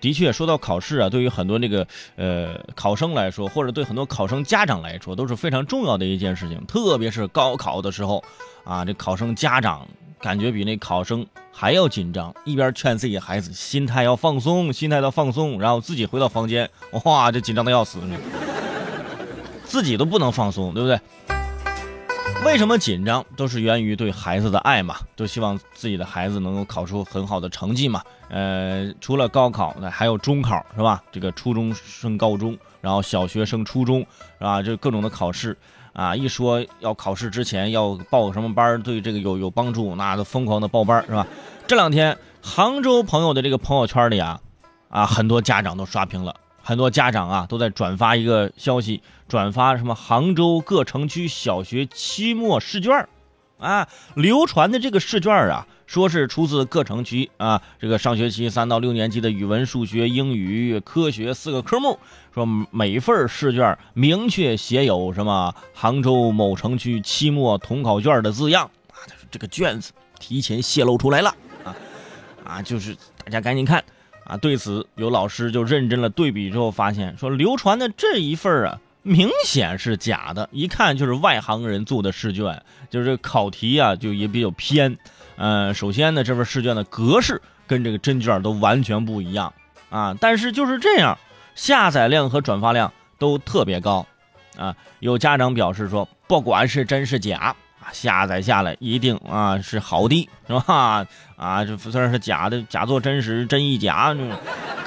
[0.00, 6.64] 的确，说到考试啊，对于很多那个呃考生来说，或者对很多考生家长来说，都是非常重要的一件事情。
[6.66, 8.24] 特别是高考的时候，
[8.64, 9.86] 啊，这考生家长
[10.20, 16.68] 感觉比那考生还要紧张，一边劝自己孩子心态要放松，心态要放松，然后自己回到房间，
[17.04, 17.98] 哇，这紧张的要死，
[19.64, 20.98] 自己都不能放松，对不对？
[22.44, 23.24] 为什么紧张？
[23.36, 28.02] 都是源于对孩子的爱嘛，都希望自己的孩子能够考出很好的成绩嘛。
[28.28, 31.02] 呃，除了高考，那还有中考是吧？
[31.12, 34.00] 这个初中升高中，然后小学升初中
[34.38, 34.62] 是吧？
[34.62, 35.56] 就各种的考试
[35.92, 41.26] 啊，一说要考试之前要报什么班，对这个有有帮助，那都疯狂的报班是吧？
[41.66, 44.40] 这两天杭州朋友的这个朋友圈里啊，
[44.88, 46.34] 啊，很多家长都刷屏了。
[46.62, 53.08] 很多家长啊都在转发一个消息，转发什么杭州各城区小学期末试卷
[53.58, 61.98] 啊，流传的这个试卷啊，说是出自各城区啊，这个上学期三到六年级的语文、数学、英语、科学四个科目，
[62.34, 68.70] 说每份试卷明确写有什么杭州某城区期末统考卷的字样。
[68.88, 68.96] 啊，
[69.30, 71.34] 这个卷子提前泄露出来了。
[71.64, 71.76] 啊
[72.44, 73.84] 啊，就是大家赶紧看。
[74.30, 84.96] 啊，对此有老师就认真了对比之后发现，说流传的这一份啊，明显是假的，一看就是外行人做的试卷，就是考题啊就也比较偏。
[85.34, 89.52] 嗯，首先呢，这份试卷的格式跟这个真卷都完全不一样
[89.90, 91.18] 啊，但是就是这样，
[91.56, 94.06] 下载量和转发量都特别高
[94.56, 94.76] 啊。
[95.00, 97.56] 有家长表示说，不管是真是假。
[97.92, 101.06] 下载下来一定啊是好的，是吧？
[101.36, 104.14] 啊，这虽然是假的，假作真实，真亦假，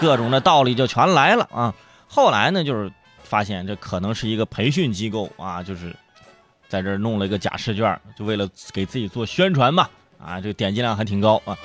[0.00, 1.74] 各种的道理就全来了啊。
[2.06, 5.96] 后来呢，就是发现这可能是一个培训机构啊，就是
[6.68, 9.90] 在这弄了一个假试卷，就为了给自己做宣传吧。
[10.22, 11.56] 啊，这个点击量还挺高啊。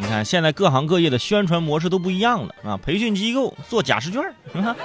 [0.00, 4.76] 你看现在各行各业的宣传模式都不一样了啊，培训机构做假试卷，你看。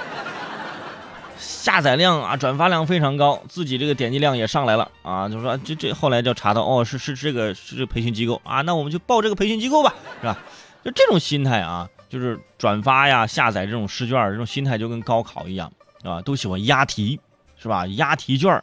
[1.38, 10.38] 下载量啊，转发量非常高，自己这个点击量也上来了啊，就说这这后来就查到哦，是是这个是这培训机构啊，那我们就报这个培训机构吧，是吧？
[10.84, 16.20] 就这种心态啊，就是转发呀、下载这种试卷，这种心态就跟高考一样，是吧？
[16.22, 17.20] 都喜欢押题，
[17.56, 17.86] 是吧？
[17.86, 18.62] 押题卷，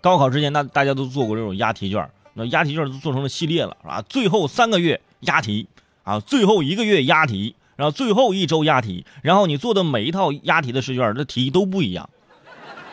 [0.00, 4.02] 高考之前那大家都做过这种押题卷，那押题卷都做成了系列了，是吧？
[4.08, 5.68] 最后三个月押题
[6.02, 7.54] 啊，最后一个月押题。
[7.78, 12.10] 然后最后一周押题，然后你做的每一套押题的试卷，这题都不一样，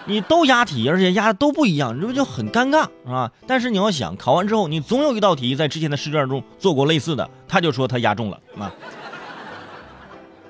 [0.06, 3.32] 你都押题，而且押的都不一样，这不就很尴尬，是吧？
[3.48, 8.72] 但是你要想，考完之后，你总有一道题在之前的试卷中做过类似的，他就说他押中了啊。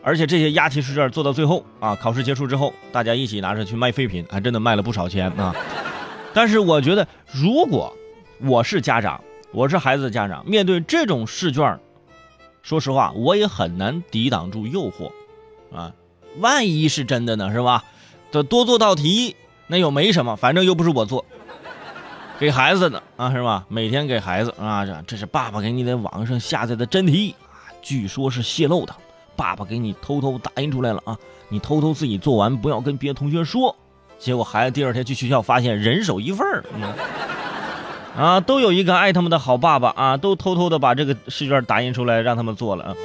[0.04, 5.56] 而且这些押题试卷做到最后啊，考试结束之后，大家一起拿着去卖废品，还真的卖了不少钱啊。
[6.34, 7.96] 但是我觉得，如果
[8.42, 9.24] 我是家长，
[9.54, 11.80] 我是孩子的家长，面对这种试卷。
[12.66, 15.12] 说实话，我也很难抵挡住诱惑，
[15.72, 15.94] 啊，
[16.40, 17.84] 万一是真的呢，是吧？
[18.32, 19.36] 得多做道题，
[19.68, 21.24] 那又没什么，反正又不是我做，
[22.40, 23.68] 给孩子的啊，是吧？
[23.70, 28.96] 每天给孩子啊，这这是爸爸给你在网上下载的真题啊，据说是泄露的，
[29.36, 31.16] 爸爸给你偷偷打印出来了啊，
[31.50, 33.76] 你偷偷自己做完，不要跟别的同学说。
[34.18, 36.64] 结果孩子第二天去学校，发现人手一份儿。
[38.16, 42.96] 啊，都有一个爱他们的好爸爸啊，都偷偷的把这个试卷打印出来让他们做了。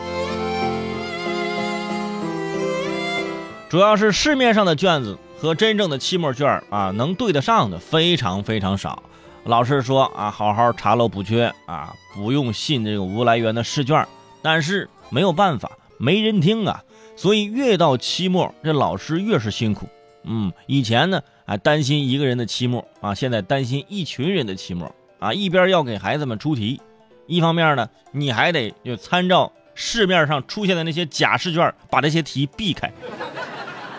[3.68, 9.02] 主要是市面上的卷子和真正的期末卷啊，能对得上的非常非常少。
[9.44, 14.06] 老师说啊，好好查漏补缺啊，不用信这个无来源的试卷。
[14.42, 16.82] 但是没有办法，没人听啊，
[17.16, 19.88] 所以越到期末，这老师越是辛苦。
[20.24, 24.94] 嗯，以前呢还担心一个人的期末啊，现在担心一群人的期末。
[25.20, 26.80] 啊，一边要给孩子们出题，
[27.26, 32.90] 一方面呢，你还得就参照市面上出现的那些假试卷，把这些题避开。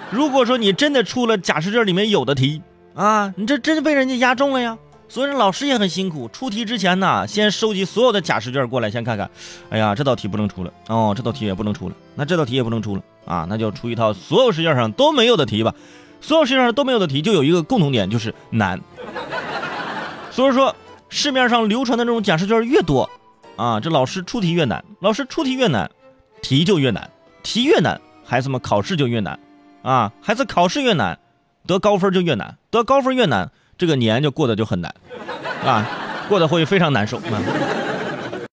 [0.09, 2.61] 如果说你真的出了假试卷里面有的题
[2.95, 4.77] 啊，你这真被人家压中了呀。
[5.07, 9.29] 所以说老师也很辛苦，出题之前呢，先收集所有的假试卷过来，先看看。
[9.69, 15.75] 哎呀，这道题不能出了哦，这道题也不能出了，那这道题也不能出了啊，那就出一套所有试卷上都没有的题吧。
[16.19, 18.81] 所有试卷上都没有的题，就有一个共同点，就是难。
[20.31, 20.75] 所以说。
[21.11, 23.07] 市面上流传的这种假试卷越多，
[23.57, 25.91] 啊，这老师出题越难，老师出题越难，
[26.41, 27.07] 题就越难，
[27.43, 29.37] 题越难，孩子们考试就越难，
[29.81, 31.19] 啊，孩子考试越难，
[31.67, 34.95] 得高分就越难，得高分越难，这个年就过得就很难，
[35.65, 35.85] 啊，
[36.29, 37.41] 过得会非常难受啊。